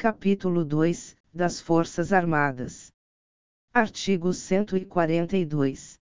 Capítulo 0.00 0.64
2 0.64 1.16
Das 1.34 1.60
Forças 1.60 2.12
Armadas. 2.12 2.92
Artigo 3.74 4.32
142. 4.32 5.98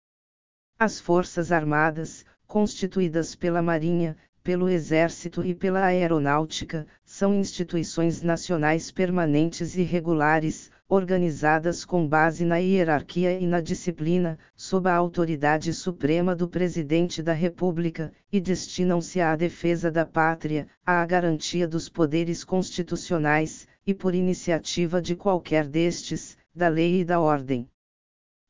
As 0.78 1.00
Forças 1.00 1.50
Armadas, 1.50 2.22
constituídas 2.46 3.34
pela 3.34 3.62
Marinha, 3.62 4.14
pelo 4.44 4.68
Exército 4.68 5.42
e 5.42 5.54
pela 5.54 5.82
Aeronáutica, 5.82 6.86
são 7.06 7.34
instituições 7.36 8.20
nacionais 8.20 8.92
permanentes 8.92 9.76
e 9.76 9.82
regulares, 9.82 10.70
organizadas 10.86 11.82
com 11.82 12.06
base 12.06 12.44
na 12.44 12.58
hierarquia 12.58 13.40
e 13.40 13.46
na 13.46 13.62
disciplina, 13.62 14.38
sob 14.54 14.90
a 14.90 14.94
autoridade 14.94 15.72
suprema 15.72 16.36
do 16.36 16.46
Presidente 16.46 17.22
da 17.22 17.32
República, 17.32 18.12
e 18.30 18.42
destinam-se 18.42 19.22
à 19.22 19.34
defesa 19.34 19.90
da 19.90 20.04
pátria, 20.04 20.68
à 20.84 21.04
garantia 21.06 21.66
dos 21.66 21.88
poderes 21.88 22.44
constitucionais, 22.44 23.66
e 23.86 23.94
por 23.94 24.14
iniciativa 24.14 25.00
de 25.00 25.14
qualquer 25.14 25.68
destes, 25.68 26.36
da 26.52 26.68
lei 26.68 27.00
e 27.00 27.04
da 27.04 27.20
ordem. 27.20 27.70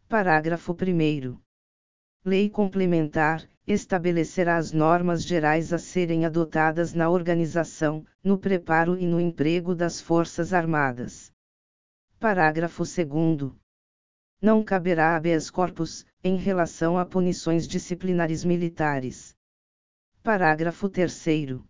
Parágrafo 0.09 0.73
1. 0.73 1.39
Lei 2.25 2.49
complementar 2.49 3.47
estabelecerá 3.67 4.57
as 4.57 4.73
normas 4.73 5.25
gerais 5.25 5.73
a 5.73 5.79
serem 5.79 6.25
adotadas 6.25 6.95
na 6.95 7.11
organização, 7.11 8.07
no 8.23 8.39
preparo 8.39 8.97
e 8.99 9.07
no 9.07 9.21
emprego 9.21 9.75
das 9.75 10.01
Forças 10.01 10.53
Armadas. 10.53 11.33
Parágrafo 12.19 12.85
2. 12.85 13.53
Não 14.41 14.63
caberá 14.63 15.16
habeas 15.16 15.51
corpus, 15.51 16.07
em 16.23 16.37
relação 16.37 16.97
a 16.97 17.05
punições 17.05 17.66
disciplinares 17.66 18.45
militares. 18.45 19.37
Parágrafo 20.23 20.89
3. 20.89 21.61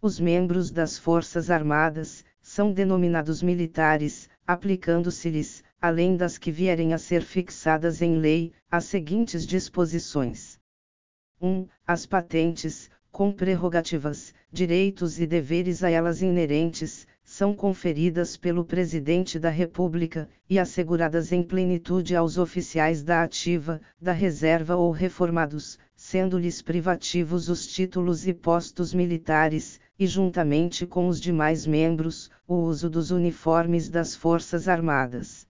Os 0.00 0.20
membros 0.20 0.70
das 0.70 0.96
Forças 0.96 1.50
Armadas 1.50 2.24
são 2.40 2.72
denominados 2.72 3.42
militares, 3.42 4.28
aplicando-se-lhes, 4.46 5.62
além 5.80 6.16
das 6.16 6.38
que 6.38 6.50
vierem 6.50 6.92
a 6.92 6.98
ser 6.98 7.22
fixadas 7.22 8.02
em 8.02 8.18
lei, 8.18 8.52
as 8.70 8.84
seguintes 8.84 9.46
disposições. 9.46 10.58
1. 11.40 11.66
As 11.86 12.04
patentes, 12.04 12.90
com 13.12 13.32
prerrogativas, 13.32 14.34
direitos 14.52 15.20
e 15.20 15.26
deveres 15.26 15.82
a 15.82 15.90
elas 15.90 16.22
inerentes, 16.22 17.06
são 17.24 17.54
conferidas 17.54 18.36
pelo 18.36 18.64
Presidente 18.64 19.38
da 19.38 19.50
República, 19.50 20.28
e 20.48 20.58
asseguradas 20.58 21.30
em 21.30 21.42
plenitude 21.42 22.16
aos 22.16 22.38
oficiais 22.38 23.02
da 23.02 23.22
ativa, 23.22 23.80
da 24.00 24.12
reserva 24.12 24.76
ou 24.76 24.90
reformados, 24.90 25.78
sendo-lhes 25.94 26.62
privativos 26.62 27.48
os 27.48 27.66
títulos 27.66 28.26
e 28.26 28.32
postos 28.32 28.94
militares, 28.94 29.78
e 29.98 30.06
juntamente 30.06 30.86
com 30.86 31.08
os 31.08 31.20
demais 31.20 31.66
membros, 31.66 32.30
o 32.46 32.54
uso 32.54 32.88
dos 32.88 33.10
uniformes 33.10 33.88
das 33.88 34.14
Forças 34.14 34.68
Armadas. 34.68 35.46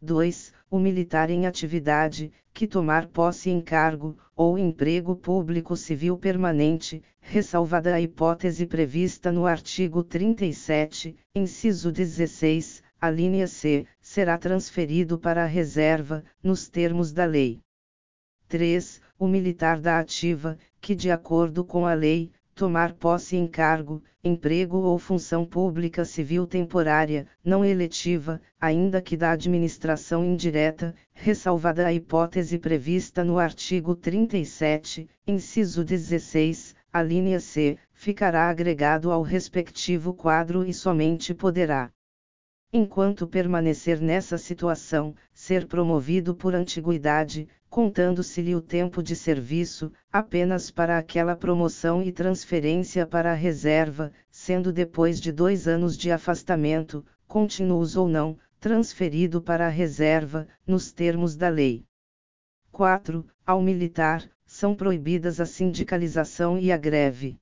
2 0.00 0.52
o 0.72 0.78
militar 0.78 1.28
em 1.28 1.46
atividade, 1.46 2.32
que 2.50 2.66
tomar 2.66 3.06
posse 3.06 3.50
em 3.50 3.60
cargo, 3.60 4.16
ou 4.34 4.58
emprego 4.58 5.14
público 5.14 5.76
civil 5.76 6.16
permanente, 6.16 7.02
ressalvada 7.20 7.94
a 7.94 8.00
hipótese 8.00 8.64
prevista 8.64 9.30
no 9.30 9.44
artigo 9.44 10.02
37, 10.02 11.14
inciso 11.34 11.92
16, 11.92 12.82
a 12.98 13.10
linha 13.10 13.46
C, 13.46 13.86
será 14.00 14.38
transferido 14.38 15.18
para 15.18 15.42
a 15.42 15.46
reserva, 15.46 16.24
nos 16.42 16.70
termos 16.70 17.12
da 17.12 17.26
lei. 17.26 17.60
3. 18.48 18.98
O 19.18 19.28
militar 19.28 19.78
da 19.78 19.98
ativa, 19.98 20.56
que 20.80 20.94
de 20.94 21.10
acordo 21.10 21.66
com 21.66 21.84
a 21.84 21.92
lei, 21.92 22.32
tomar 22.54 22.92
posse 22.92 23.36
em 23.36 23.46
cargo, 23.46 24.02
emprego 24.22 24.78
ou 24.78 24.98
função 24.98 25.44
pública 25.44 26.04
civil 26.04 26.46
temporária, 26.46 27.26
não 27.44 27.64
eletiva, 27.64 28.40
ainda 28.60 29.00
que 29.00 29.16
da 29.16 29.32
administração 29.32 30.24
indireta, 30.24 30.94
ressalvada 31.12 31.86
a 31.86 31.92
hipótese 31.92 32.58
prevista 32.58 33.24
no 33.24 33.38
artigo 33.38 33.94
37, 33.94 35.08
inciso 35.26 35.84
16, 35.84 36.76
a 36.92 37.02
linha 37.02 37.40
C, 37.40 37.78
ficará 37.92 38.48
agregado 38.48 39.10
ao 39.10 39.22
respectivo 39.22 40.12
quadro 40.12 40.64
e 40.64 40.74
somente 40.74 41.34
poderá 41.34 41.90
enquanto 42.74 43.26
permanecer 43.26 44.00
nessa 44.00 44.38
situação, 44.38 45.14
ser 45.34 45.66
promovido 45.66 46.34
por 46.34 46.54
antiguidade, 46.54 47.46
contando-se-lhe 47.72 48.54
o 48.54 48.60
tempo 48.60 49.02
de 49.02 49.16
serviço, 49.16 49.90
apenas 50.12 50.70
para 50.70 50.98
aquela 50.98 51.34
promoção 51.34 52.02
e 52.02 52.12
transferência 52.12 53.06
para 53.06 53.32
a 53.32 53.34
reserva, 53.34 54.12
sendo 54.30 54.70
depois 54.70 55.18
de 55.18 55.32
dois 55.32 55.66
anos 55.66 55.96
de 55.96 56.12
afastamento, 56.12 57.02
continuos 57.26 57.96
ou 57.96 58.06
não, 58.06 58.38
transferido 58.60 59.40
para 59.40 59.68
a 59.68 59.70
reserva, 59.70 60.46
nos 60.66 60.92
termos 60.92 61.34
da 61.34 61.48
lei. 61.48 61.82
4. 62.70 63.26
Ao 63.46 63.62
militar, 63.62 64.22
são 64.44 64.74
proibidas 64.74 65.40
a 65.40 65.46
sindicalização 65.46 66.58
e 66.58 66.70
a 66.70 66.76
greve. 66.76 67.38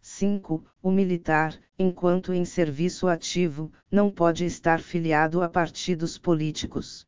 5. 0.00 0.64
O 0.82 0.90
militar, 0.90 1.56
enquanto 1.78 2.34
em 2.34 2.44
serviço 2.44 3.06
ativo, 3.06 3.70
não 3.88 4.10
pode 4.10 4.44
estar 4.44 4.80
filiado 4.80 5.44
a 5.44 5.48
partidos 5.48 6.18
políticos. 6.18 7.06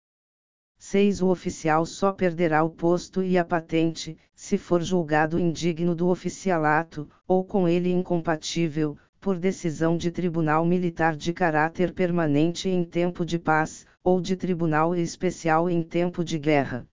6. 0.78 1.22
O 1.22 1.28
oficial 1.28 1.84
só 1.84 2.12
perderá 2.12 2.62
o 2.62 2.70
posto 2.70 3.22
e 3.22 3.36
a 3.36 3.44
patente, 3.44 4.16
se 4.34 4.58
for 4.58 4.82
julgado 4.82 5.38
indigno 5.38 5.94
do 5.94 6.08
oficialato, 6.08 7.08
ou 7.26 7.44
com 7.44 7.66
ele 7.66 7.90
incompatível, 7.90 8.96
por 9.20 9.38
decisão 9.38 9.96
de 9.96 10.10
tribunal 10.10 10.64
militar 10.64 11.16
de 11.16 11.32
caráter 11.32 11.92
permanente 11.92 12.68
em 12.68 12.84
tempo 12.84 13.24
de 13.24 13.38
paz, 13.38 13.86
ou 14.04 14.20
de 14.20 14.36
tribunal 14.36 14.94
especial 14.94 15.68
em 15.68 15.82
tempo 15.82 16.22
de 16.22 16.38
guerra. 16.38 16.86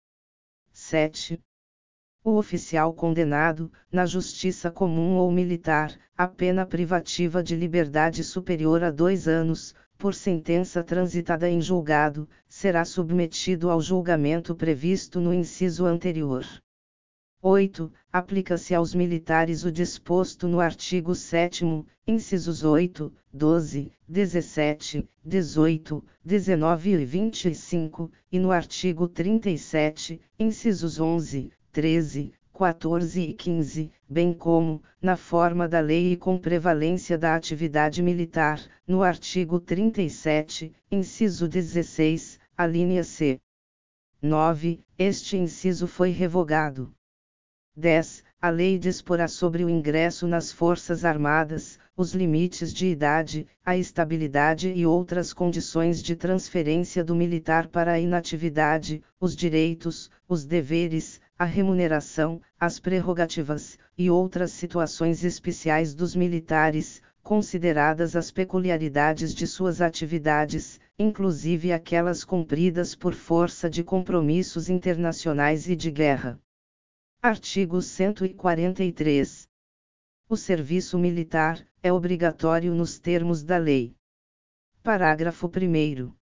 7. 0.72 1.40
O 2.22 2.36
oficial 2.36 2.92
condenado, 2.92 3.72
na 3.90 4.06
justiça 4.06 4.70
comum 4.70 5.16
ou 5.16 5.32
militar, 5.32 5.98
a 6.16 6.28
pena 6.28 6.66
privativa 6.66 7.42
de 7.42 7.56
liberdade 7.56 8.22
superior 8.22 8.84
a 8.84 8.90
dois 8.90 9.26
anos, 9.26 9.74
por 10.00 10.14
sentença 10.14 10.82
transitada 10.82 11.46
em 11.46 11.60
julgado, 11.60 12.26
será 12.48 12.86
submetido 12.86 13.68
ao 13.68 13.82
julgamento 13.82 14.54
previsto 14.54 15.20
no 15.20 15.32
inciso 15.32 15.84
anterior. 15.84 16.42
8. 17.42 17.92
Aplica-se 18.10 18.74
aos 18.74 18.94
militares 18.94 19.62
o 19.62 19.70
disposto 19.70 20.48
no 20.48 20.58
artigo 20.58 21.14
7, 21.14 21.84
incisos 22.06 22.64
8, 22.64 23.12
12, 23.30 23.92
17, 24.08 25.06
18, 25.22 26.04
19 26.24 26.90
e 26.92 27.04
25, 27.04 28.10
e 28.32 28.38
no 28.38 28.50
artigo 28.50 29.06
37, 29.06 30.18
incisos 30.38 30.98
11, 30.98 31.52
13, 31.72 32.32
14 32.60 33.22
e 33.22 33.32
15, 33.32 33.90
bem 34.06 34.34
como, 34.34 34.82
na 35.00 35.16
forma 35.16 35.66
da 35.66 35.80
lei 35.80 36.12
e 36.12 36.16
com 36.18 36.36
prevalência 36.36 37.16
da 37.16 37.34
atividade 37.34 38.02
militar, 38.02 38.60
no 38.86 39.02
artigo 39.02 39.58
37, 39.58 40.70
inciso 40.92 41.48
16, 41.48 42.38
a 42.54 42.66
linha 42.66 43.02
C. 43.02 43.40
9. 44.20 44.78
Este 44.98 45.38
inciso 45.38 45.86
foi 45.86 46.10
revogado. 46.10 46.92
10. 47.74 48.24
A 48.42 48.50
lei 48.50 48.78
disporá 48.78 49.26
sobre 49.26 49.64
o 49.64 49.70
ingresso 49.70 50.28
nas 50.28 50.52
Forças 50.52 51.02
Armadas, 51.02 51.78
os 51.96 52.12
limites 52.12 52.74
de 52.74 52.88
idade, 52.88 53.46
a 53.64 53.74
estabilidade 53.74 54.70
e 54.70 54.84
outras 54.84 55.32
condições 55.32 56.02
de 56.02 56.14
transferência 56.14 57.02
do 57.02 57.14
militar 57.14 57.68
para 57.68 57.92
a 57.92 57.98
inatividade, 57.98 59.02
os 59.18 59.34
direitos, 59.34 60.10
os 60.28 60.44
deveres, 60.44 61.22
a 61.40 61.46
remuneração, 61.46 62.38
as 62.58 62.78
prerrogativas, 62.78 63.78
e 63.96 64.10
outras 64.10 64.50
situações 64.50 65.24
especiais 65.24 65.94
dos 65.94 66.14
militares, 66.14 67.00
consideradas 67.22 68.14
as 68.14 68.30
peculiaridades 68.30 69.34
de 69.34 69.46
suas 69.46 69.80
atividades, 69.80 70.78
inclusive 70.98 71.72
aquelas 71.72 72.24
cumpridas 72.24 72.94
por 72.94 73.14
força 73.14 73.70
de 73.70 73.82
compromissos 73.82 74.68
internacionais 74.68 75.66
e 75.66 75.74
de 75.74 75.90
guerra. 75.90 76.38
Artigo 77.22 77.80
143. 77.80 79.48
O 80.28 80.36
serviço 80.36 80.98
militar 80.98 81.66
é 81.82 81.90
obrigatório 81.90 82.74
nos 82.74 82.98
termos 82.98 83.42
da 83.42 83.56
lei. 83.56 83.96
Parágrafo 84.82 85.46
1. 85.46 86.19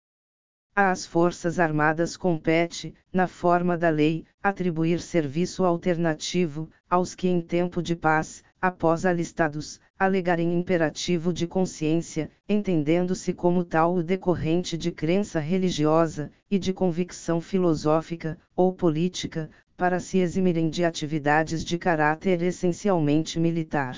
Às 0.79 1.07
Forças 1.07 1.59
Armadas 1.59 2.19
compete, 2.19 2.95
na 3.11 3.27
forma 3.27 3.79
da 3.79 3.89
lei, 3.89 4.27
atribuir 4.43 5.01
serviço 5.01 5.65
alternativo, 5.65 6.69
aos 6.91 7.15
que 7.15 7.27
em 7.27 7.41
tempo 7.41 7.83
de 7.83 7.97
paz, 7.97 8.45
após 8.61 9.07
alistados, 9.07 9.81
alegarem 9.99 10.53
imperativo 10.53 11.33
de 11.33 11.47
consciência, 11.47 12.31
entendendo-se 12.47 13.33
como 13.33 13.65
tal 13.65 13.95
o 13.95 14.03
decorrente 14.03 14.77
de 14.77 14.93
crença 14.93 15.41
religiosa, 15.41 16.31
e 16.51 16.59
de 16.59 16.75
convicção 16.75 17.41
filosófica, 17.41 18.39
ou 18.55 18.71
política, 18.71 19.49
para 19.79 19.99
se 19.99 20.19
eximirem 20.19 20.69
de 20.69 20.85
atividades 20.85 21.65
de 21.65 21.79
caráter 21.79 22.43
essencialmente 22.43 23.41
militar. 23.41 23.97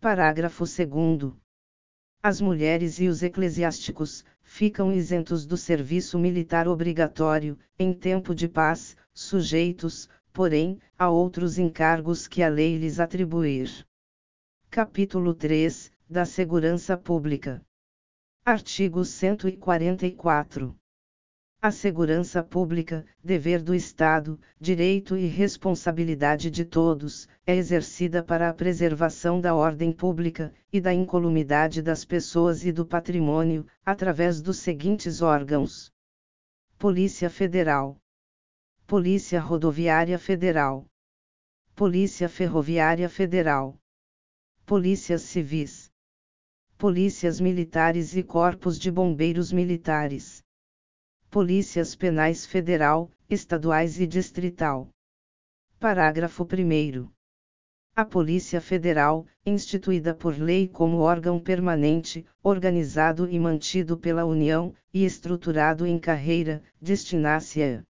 Parágrafo 0.00 0.64
2. 0.64 1.34
As 2.28 2.40
mulheres 2.40 2.98
e 2.98 3.06
os 3.06 3.22
eclesiásticos 3.22 4.24
ficam 4.42 4.92
isentos 4.92 5.46
do 5.46 5.56
serviço 5.56 6.18
militar 6.18 6.66
obrigatório, 6.66 7.56
em 7.78 7.92
tempo 7.92 8.34
de 8.34 8.48
paz, 8.48 8.96
sujeitos, 9.14 10.08
porém, 10.32 10.80
a 10.98 11.08
outros 11.08 11.56
encargos 11.56 12.26
que 12.26 12.42
a 12.42 12.48
lei 12.48 12.78
lhes 12.78 12.98
atribuir. 12.98 13.86
Capítulo 14.68 15.34
3 15.34 15.92
da 16.10 16.24
Segurança 16.24 16.96
Pública. 16.96 17.64
Artigo 18.44 19.04
144. 19.04 20.76
A 21.66 21.72
segurança 21.72 22.44
pública, 22.44 23.04
dever 23.24 23.60
do 23.60 23.74
Estado, 23.74 24.38
direito 24.60 25.16
e 25.16 25.26
responsabilidade 25.26 26.48
de 26.48 26.64
todos, 26.64 27.28
é 27.44 27.56
exercida 27.56 28.22
para 28.22 28.48
a 28.48 28.54
preservação 28.54 29.40
da 29.40 29.52
ordem 29.52 29.90
pública 29.90 30.54
e 30.72 30.80
da 30.80 30.94
incolumidade 30.94 31.82
das 31.82 32.04
pessoas 32.04 32.64
e 32.64 32.70
do 32.70 32.86
patrimônio, 32.86 33.66
através 33.84 34.40
dos 34.40 34.58
seguintes 34.58 35.20
órgãos: 35.20 35.92
Polícia 36.78 37.28
Federal, 37.28 37.96
Polícia 38.86 39.40
Rodoviária 39.40 40.20
Federal, 40.20 40.86
Polícia 41.74 42.28
Ferroviária 42.28 43.08
Federal, 43.08 43.76
Polícias 44.64 45.22
Civis, 45.22 45.90
Polícias 46.78 47.40
Militares 47.40 48.14
e 48.14 48.22
Corpos 48.22 48.78
de 48.78 48.88
Bombeiros 48.88 49.50
Militares 49.50 50.45
Polícias 51.36 51.94
Penais 51.94 52.46
Federal, 52.46 53.10
Estaduais 53.28 54.00
e 54.00 54.06
Distrital. 54.06 54.88
Parágrafo 55.78 56.44
1. 56.44 57.10
A 57.94 58.04
Polícia 58.06 58.58
Federal, 58.58 59.26
instituída 59.44 60.14
por 60.14 60.34
lei 60.38 60.66
como 60.66 61.00
órgão 61.00 61.38
permanente, 61.38 62.24
organizado 62.42 63.28
e 63.28 63.38
mantido 63.38 63.98
pela 63.98 64.24
União, 64.24 64.74
e 64.94 65.04
estruturado 65.04 65.84
em 65.84 65.98
carreira, 65.98 66.62
destina-se 66.80 67.62
a 67.62 67.84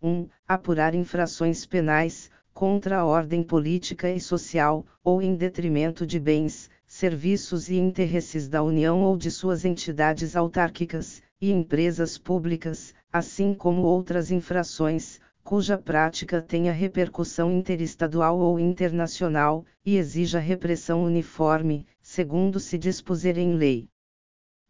1. 0.00 0.28
Apurar 0.46 0.94
infrações 0.94 1.66
penais, 1.66 2.30
contra 2.54 2.98
a 2.98 3.04
ordem 3.04 3.42
política 3.42 4.08
e 4.08 4.20
social, 4.20 4.86
ou 5.02 5.20
em 5.20 5.34
detrimento 5.34 6.06
de 6.06 6.20
bens, 6.20 6.70
serviços 6.86 7.68
e 7.68 7.74
interesses 7.74 8.48
da 8.48 8.62
União 8.62 9.02
ou 9.02 9.16
de 9.16 9.28
suas 9.28 9.64
entidades 9.64 10.36
autárquicas, 10.36 11.20
e 11.40 11.50
empresas 11.50 12.18
públicas, 12.18 12.94
assim 13.10 13.54
como 13.54 13.82
outras 13.82 14.30
infrações, 14.30 15.18
cuja 15.42 15.78
prática 15.78 16.42
tenha 16.42 16.70
repercussão 16.70 17.50
interestadual 17.50 18.38
ou 18.38 18.60
internacional, 18.60 19.64
e 19.84 19.96
exija 19.96 20.38
repressão 20.38 21.02
uniforme, 21.02 21.86
segundo 22.02 22.60
se 22.60 22.76
dispuser 22.76 23.38
em 23.38 23.54
lei. 23.54 23.88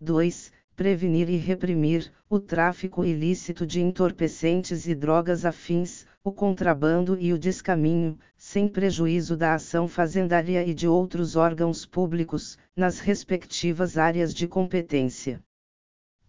2. 0.01 0.53
Prevenir 0.77 1.29
e 1.29 1.37
reprimir 1.37 2.11
o 2.29 2.39
tráfico 2.39 3.05
ilícito 3.05 3.67
de 3.67 3.81
entorpecentes 3.81 4.87
e 4.87 4.95
drogas 4.95 5.45
afins, 5.45 6.07
o 6.23 6.33
contrabando 6.33 7.19
e 7.19 7.33
o 7.33 7.39
descaminho, 7.39 8.17
sem 8.37 8.69
prejuízo 8.69 9.37
da 9.37 9.55
ação 9.55 9.89
fazendária 9.89 10.65
e 10.65 10.73
de 10.73 10.87
outros 10.87 11.35
órgãos 11.35 11.85
públicos, 11.85 12.57
nas 12.77 13.01
respectivas 13.01 13.99
áreas 13.99 14.33
de 14.33 14.47
competência. 14.47 15.43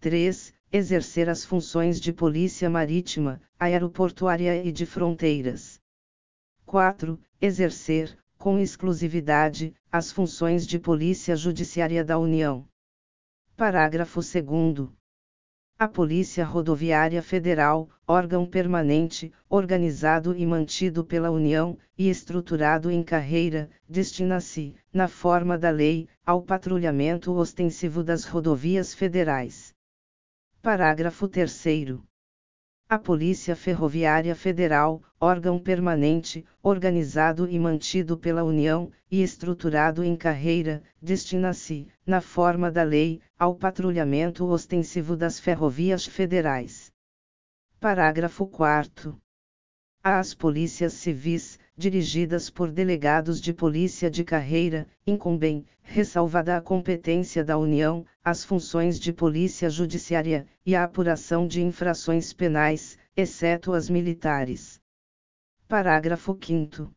3. 0.02 0.52
Exercer 0.72 1.28
as 1.28 1.44
funções 1.44 2.00
de 2.00 2.12
polícia 2.12 2.68
marítima, 2.68 3.40
aeroportuária 3.56 4.64
e 4.64 4.72
de 4.72 4.84
fronteiras. 4.84 5.80
4. 6.66 7.20
Exercer, 7.40 8.18
com 8.36 8.58
exclusividade, 8.58 9.72
as 9.92 10.10
funções 10.10 10.66
de 10.66 10.76
polícia 10.80 11.36
judiciária 11.36 12.04
da 12.04 12.18
União. 12.18 12.66
Parágrafo 13.56 14.18
2. 14.18 14.90
A 15.78 15.86
Polícia 15.86 16.44
Rodoviária 16.44 17.22
Federal, 17.22 17.88
órgão 18.04 18.44
permanente, 18.44 19.32
organizado 19.48 20.36
e 20.36 20.44
mantido 20.44 21.04
pela 21.04 21.30
União, 21.30 21.78
e 21.96 22.10
estruturado 22.10 22.90
em 22.90 23.04
carreira, 23.04 23.70
destina-se, 23.88 24.74
na 24.92 25.06
forma 25.06 25.56
da 25.56 25.70
lei, 25.70 26.08
ao 26.26 26.42
patrulhamento 26.42 27.32
ostensivo 27.32 28.02
das 28.02 28.24
rodovias 28.24 28.92
federais. 28.92 29.72
Parágrafo 30.62 31.26
3. 31.26 31.98
A 32.88 32.96
Polícia 32.96 33.56
Ferroviária 33.56 34.32
Federal, 34.36 35.02
órgão 35.20 35.58
permanente, 35.58 36.46
organizado 36.62 37.50
e 37.50 37.58
mantido 37.58 38.16
pela 38.16 38.44
União, 38.44 38.88
e 39.10 39.24
estruturado 39.24 40.04
em 40.04 40.14
carreira, 40.14 40.80
destina-se, 41.02 41.88
na 42.06 42.20
forma 42.20 42.70
da 42.70 42.84
lei, 42.84 43.20
ao 43.36 43.56
patrulhamento 43.56 44.46
ostensivo 44.46 45.16
das 45.16 45.40
ferrovias 45.40 46.06
federais. 46.06 46.92
Parágrafo 47.80 48.46
4. 48.46 49.20
As 50.00 50.32
polícias 50.32 50.92
civis, 50.92 51.58
dirigidas 51.76 52.50
por 52.50 52.70
delegados 52.70 53.40
de 53.40 53.52
polícia 53.52 54.10
de 54.10 54.24
carreira, 54.24 54.86
incumbem, 55.06 55.64
ressalvada 55.82 56.56
a 56.56 56.60
competência 56.60 57.42
da 57.42 57.56
União, 57.58 58.04
as 58.22 58.44
funções 58.44 59.00
de 59.00 59.12
polícia 59.12 59.68
judiciária, 59.70 60.46
e 60.64 60.74
a 60.76 60.84
apuração 60.84 61.46
de 61.46 61.62
infrações 61.62 62.32
penais, 62.32 62.98
exceto 63.16 63.72
as 63.72 63.88
militares. 63.88 64.80
Parágrafo 65.66 66.38
5. 66.40 66.90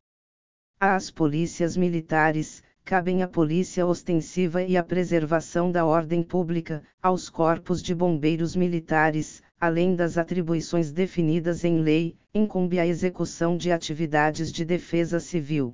Às 0.80 1.10
polícias 1.10 1.78
militares, 1.78 2.62
cabem 2.83 3.24
a 3.24 3.28
polícia 3.28 3.86
ostensiva 3.86 4.62
e 4.62 4.78
a 4.78 4.83
preservação 4.83 5.71
da 5.71 5.86
ordem 5.86 6.21
pública, 6.21 6.83
aos 7.01 7.30
corpos 7.30 7.81
de 7.81 7.95
bombeiros 7.95 8.56
militares, 8.56 9.42
além 9.60 9.96
das 9.96 10.18
atribuições 10.18 10.92
definidas 10.92 11.63
em 11.63 11.80
lei, 11.80 12.18
incumbe 12.34 12.80
a 12.80 12.86
execução 12.86 13.57
de 13.57 13.72
atividades 13.72 14.52
de 14.52 14.66
defesa 14.66 15.19
civil. 15.19 15.74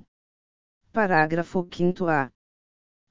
Parágrafo 0.92 1.64
5a. 1.64 2.30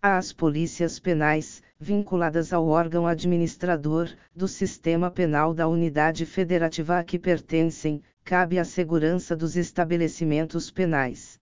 As 0.01 0.33
polícias 0.33 0.99
penais, 0.99 1.61
vinculadas 1.79 2.51
ao 2.53 2.67
órgão 2.67 3.05
administrador 3.05 4.09
do 4.35 4.47
sistema 4.47 5.11
penal 5.11 5.53
da 5.53 5.67
unidade 5.67 6.25
federativa 6.25 6.97
a 6.97 7.03
que 7.03 7.19
pertencem, 7.19 8.01
cabe 8.23 8.57
a 8.57 8.65
segurança 8.65 9.35
dos 9.35 9.55
estabelecimentos 9.55 10.71
penais. 10.71 11.39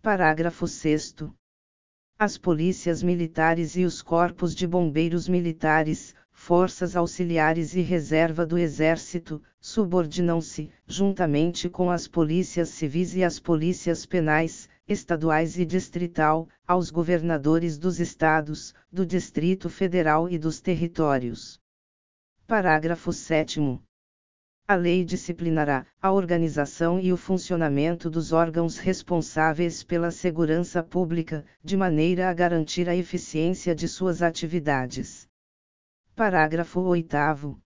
Parágrafo 0.00 0.66
6. 0.66 1.16
As 2.18 2.38
polícias 2.38 3.02
militares 3.02 3.76
e 3.76 3.84
os 3.84 4.00
corpos 4.00 4.54
de 4.54 4.66
bombeiros 4.66 5.28
militares, 5.28 6.14
forças 6.38 6.94
auxiliares 6.94 7.74
e 7.74 7.80
reserva 7.80 8.46
do 8.46 8.56
Exército, 8.58 9.42
subordinam-se, 9.58 10.70
juntamente 10.86 11.68
com 11.68 11.90
as 11.90 12.06
polícias 12.06 12.68
civis 12.68 13.16
e 13.16 13.24
as 13.24 13.40
polícias 13.40 14.04
penais, 14.04 14.68
estaduais 14.86 15.58
e 15.58 15.64
distrital, 15.64 16.46
aos 16.64 16.90
governadores 16.90 17.78
dos 17.78 17.98
estados, 17.98 18.74
do 18.92 19.04
Distrito 19.04 19.68
Federal 19.68 20.28
e 20.28 20.38
dos 20.38 20.60
territórios. 20.60 21.58
Parágrafo 22.46 23.12
7. 23.12 23.80
A 24.68 24.74
lei 24.74 25.04
disciplinará 25.04 25.86
a 26.00 26.12
organização 26.12 27.00
e 27.00 27.12
o 27.12 27.16
funcionamento 27.16 28.10
dos 28.10 28.32
órgãos 28.32 28.76
responsáveis 28.76 29.82
pela 29.82 30.10
segurança 30.10 30.82
pública, 30.82 31.44
de 31.64 31.76
maneira 31.76 32.28
a 32.28 32.34
garantir 32.34 32.88
a 32.88 32.94
eficiência 32.94 33.74
de 33.74 33.88
suas 33.88 34.22
atividades. 34.22 35.26
Parágrafo 36.16 36.80
8. 36.80 37.60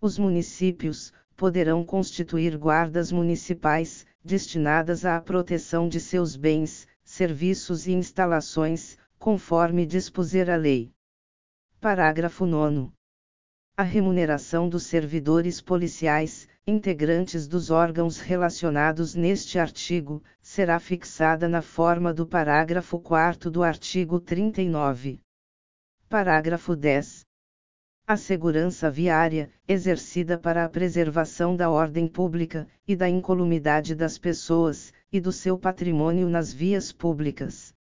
Os 0.00 0.16
municípios 0.16 1.12
poderão 1.34 1.84
constituir 1.84 2.56
guardas 2.56 3.10
municipais, 3.10 4.06
destinadas 4.24 5.04
à 5.04 5.20
proteção 5.20 5.88
de 5.88 5.98
seus 5.98 6.36
bens, 6.36 6.86
serviços 7.02 7.88
e 7.88 7.92
instalações, 7.92 8.96
conforme 9.18 9.84
dispuser 9.84 10.48
a 10.48 10.54
lei. 10.54 10.92
Parágrafo 11.80 12.46
9. 12.46 12.92
A 13.76 13.82
remuneração 13.82 14.68
dos 14.68 14.84
servidores 14.84 15.60
policiais, 15.60 16.46
integrantes 16.64 17.48
dos 17.48 17.72
órgãos 17.72 18.20
relacionados 18.20 19.16
neste 19.16 19.58
artigo, 19.58 20.22
será 20.40 20.78
fixada 20.78 21.48
na 21.48 21.60
forma 21.60 22.14
do 22.14 22.24
parágrafo 22.24 23.00
4 23.00 23.50
do 23.50 23.64
artigo 23.64 24.20
39. 24.20 25.18
Parágrafo 26.08 26.76
10. 26.76 27.26
A 28.06 28.18
segurança 28.18 28.90
viária, 28.90 29.50
exercida 29.66 30.36
para 30.36 30.62
a 30.62 30.68
preservação 30.68 31.56
da 31.56 31.70
ordem 31.70 32.06
pública, 32.06 32.68
e 32.86 32.94
da 32.94 33.08
incolumidade 33.08 33.94
das 33.94 34.18
pessoas, 34.18 34.92
e 35.10 35.18
do 35.18 35.32
seu 35.32 35.58
patrimônio 35.58 36.28
nas 36.28 36.52
vias 36.52 36.92
públicas. 36.92 37.72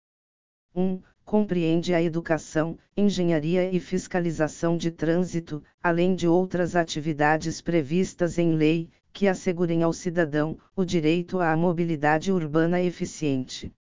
1. 0.73 1.01
Compreende 1.25 1.93
a 1.93 2.01
educação, 2.01 2.77
engenharia 2.95 3.69
e 3.69 3.81
fiscalização 3.81 4.77
de 4.77 4.91
trânsito, 4.91 5.61
além 5.81 6.15
de 6.15 6.25
outras 6.25 6.73
atividades 6.73 7.59
previstas 7.59 8.37
em 8.37 8.55
lei, 8.55 8.89
que 9.11 9.27
assegurem 9.27 9.83
ao 9.83 9.91
cidadão 9.91 10.57
o 10.73 10.85
direito 10.85 11.41
à 11.41 11.53
mobilidade 11.57 12.31
urbana 12.31 12.81
eficiente. 12.81 13.73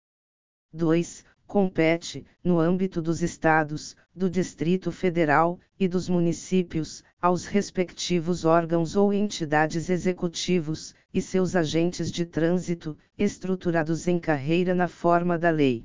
2 0.73 1.23
compete, 1.51 2.25
no 2.41 2.61
âmbito 2.61 3.01
dos 3.01 3.21
estados, 3.21 3.93
do 4.15 4.29
Distrito 4.29 4.89
Federal 4.89 5.59
e 5.77 5.85
dos 5.85 6.07
municípios, 6.07 7.03
aos 7.21 7.45
respectivos 7.45 8.45
órgãos 8.45 8.95
ou 8.95 9.11
entidades 9.11 9.89
executivos 9.89 10.95
e 11.13 11.21
seus 11.21 11.53
agentes 11.53 12.09
de 12.09 12.25
trânsito, 12.25 12.97
estruturados 13.17 14.07
em 14.07 14.17
carreira 14.17 14.73
na 14.73 14.87
forma 14.87 15.37
da 15.37 15.49
lei. 15.49 15.83